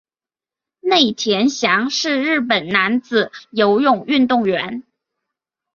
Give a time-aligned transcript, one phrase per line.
[0.81, 4.81] 内田翔是日本男子游泳运动员。